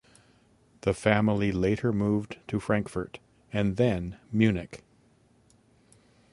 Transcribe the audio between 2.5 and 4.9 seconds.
Frankfurt and then Munich.